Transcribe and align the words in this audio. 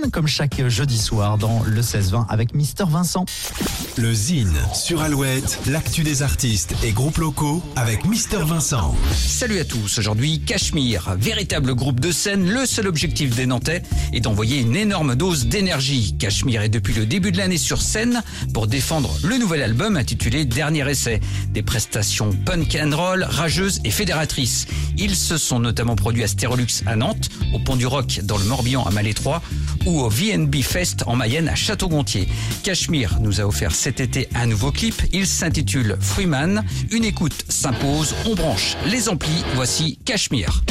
Zine, 0.00 0.10
comme 0.10 0.26
chaque 0.26 0.66
jeudi 0.68 0.98
soir 0.98 1.38
dans 1.38 1.62
le 1.64 1.80
16-20 1.80 2.26
avec 2.28 2.54
Mister 2.54 2.84
Vincent. 2.88 3.24
Le 3.96 4.12
Zine 4.14 4.56
sur 4.72 5.02
Alouette, 5.02 5.58
l'actu 5.66 6.02
des 6.02 6.22
artistes 6.22 6.74
et 6.82 6.92
groupes 6.92 7.18
locaux 7.18 7.62
avec 7.76 8.04
Mister 8.04 8.38
Vincent. 8.44 8.94
Salut 9.14 9.58
à 9.58 9.64
tous, 9.64 9.98
aujourd'hui 9.98 10.40
Cachemire, 10.40 11.16
véritable 11.18 11.74
groupe 11.74 12.00
de 12.00 12.12
scène, 12.12 12.48
le 12.48 12.66
seul 12.66 12.86
objectif 12.86 13.34
des 13.34 13.46
Nantais 13.46 13.82
est 14.12 14.20
d'envoyer 14.20 14.60
une 14.60 14.76
énorme 14.76 15.16
dose 15.16 15.46
d'énergie. 15.46 16.16
Cachemire 16.18 16.62
est 16.62 16.68
depuis 16.68 16.94
le 16.94 17.06
début 17.06 17.32
de 17.32 17.38
l'année 17.38 17.58
sur 17.58 17.82
scène 17.82 18.22
pour 18.54 18.66
défendre 18.66 19.14
le 19.24 19.38
nouvel 19.38 19.62
album 19.62 19.96
intitulé 19.96 20.44
Dernier 20.44 20.88
essai. 20.88 21.20
Des 21.48 21.62
prestations 21.62 22.30
punk 22.46 22.78
and 22.80 22.96
roll, 22.96 23.24
rageuses 23.24 23.80
et 23.84 23.90
fédératrices. 23.90 24.66
Ils 24.96 25.16
se 25.16 25.36
sont 25.36 25.58
notamment 25.58 25.96
produits 25.96 26.24
à 26.24 26.28
Stérolux 26.28 26.82
à 26.86 26.96
Nantes, 26.96 27.28
au 27.54 27.58
Pont 27.58 27.76
du 27.76 27.86
Roc 27.86 28.20
dans 28.22 28.38
le 28.38 28.44
Morbihan 28.44 28.84
à 28.84 28.90
Malétroit 28.90 29.42
ou 29.86 30.00
au 30.00 30.08
VNB 30.08 30.56
Fest 30.62 31.04
en 31.06 31.16
Mayenne 31.16 31.48
à 31.48 31.54
Château-Gontier. 31.54 32.28
Cachemire 32.62 33.18
nous 33.20 33.40
a 33.40 33.44
offert 33.44 33.74
cet 33.74 34.00
été 34.00 34.28
un 34.34 34.46
nouveau 34.46 34.72
clip. 34.72 35.02
Il 35.12 35.26
s'intitule 35.26 35.96
Freeman. 36.00 36.64
Une 36.90 37.04
écoute 37.04 37.44
s'impose. 37.48 38.14
On 38.26 38.34
branche 38.34 38.76
les 38.86 39.08
amplis. 39.08 39.44
Voici 39.54 39.98
Cachemire. 40.04 40.62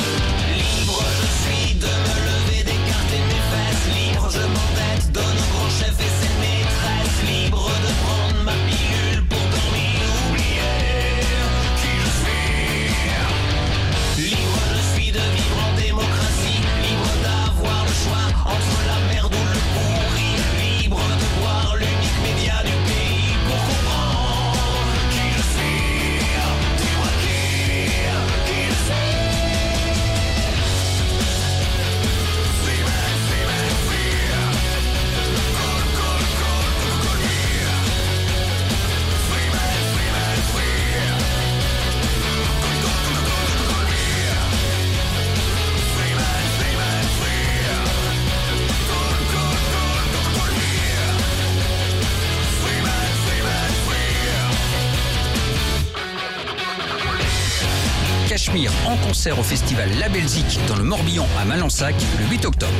Cachemire 58.30 58.72
en 58.86 58.96
concert 58.98 59.40
au 59.40 59.44
festival 59.44 59.90
La 60.00 60.08
Belzique 60.08 60.60
dans 60.68 60.76
le 60.76 60.84
Morbihan 60.84 61.26
à 61.42 61.46
Malansac 61.46 61.96
le 62.20 62.28
8 62.28 62.46
octobre. 62.46 62.72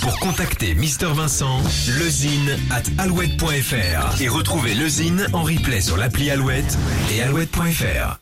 Pour 0.00 0.18
contacter 0.18 0.74
Mister 0.74 1.06
Vincent, 1.14 1.62
lezine 2.00 2.58
at 2.72 2.82
alouette.fr 3.00 4.20
et 4.20 4.28
retrouver 4.28 4.74
lezine 4.74 5.28
en 5.32 5.44
replay 5.44 5.80
sur 5.80 5.96
l'appli 5.96 6.32
Alouette 6.32 6.76
et 7.12 7.22
alouette.fr. 7.22 8.18